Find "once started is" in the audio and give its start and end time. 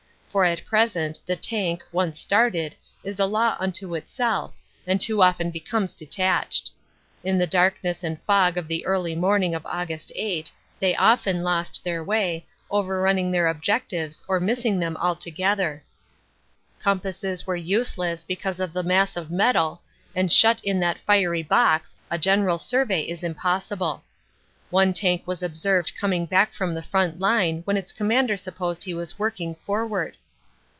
1.91-3.19